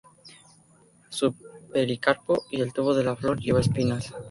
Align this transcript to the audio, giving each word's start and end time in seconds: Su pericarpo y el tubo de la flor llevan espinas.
Su 1.09 1.35
pericarpo 1.71 2.45
y 2.49 2.61
el 2.61 2.73
tubo 2.73 2.95
de 2.95 3.03
la 3.03 3.15
flor 3.15 3.39
llevan 3.39 3.61
espinas. 3.61 4.11